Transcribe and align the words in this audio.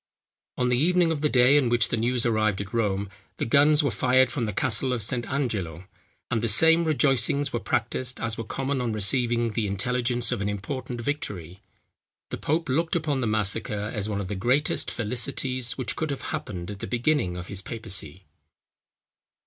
On 0.57 0.69
the 0.69 0.79
evening 0.79 1.11
of 1.11 1.21
the 1.21 1.29
day 1.29 1.59
on 1.59 1.69
which 1.69 1.89
the 1.89 1.95
news 1.95 2.25
arrived 2.25 2.59
at 2.59 2.73
Rome, 2.73 3.07
the 3.37 3.45
guns 3.45 3.83
were 3.83 3.91
fired 3.91 4.31
from 4.31 4.45
the 4.45 4.51
castle 4.51 4.93
of 4.93 5.03
St. 5.03 5.27
Angelo; 5.27 5.83
and 6.31 6.41
the 6.41 6.47
same 6.47 6.85
rejoicings 6.85 7.53
were 7.53 7.59
practised 7.59 8.19
as 8.19 8.35
were 8.35 8.43
common 8.43 8.81
on 8.81 8.93
receiving 8.93 9.51
the 9.51 9.67
intelligence 9.67 10.31
of 10.31 10.41
an 10.41 10.49
important 10.49 11.01
victory. 11.01 11.61
The 12.31 12.37
pope 12.37 12.67
looked 12.67 12.95
upon 12.95 13.21
the 13.21 13.27
massacre, 13.27 13.91
as 13.93 14.09
one 14.09 14.19
of 14.19 14.27
the 14.27 14.33
greatest 14.33 14.89
felicities 14.89 15.77
which 15.77 15.95
could 15.95 16.09
have 16.09 16.21
happened 16.29 16.71
at 16.71 16.79
the 16.79 16.87
beginning 16.87 17.37
of 17.37 17.45
his 17.45 17.61
papacy. 17.61 18.25